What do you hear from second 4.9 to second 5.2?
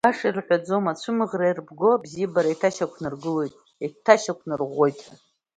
ҳәа.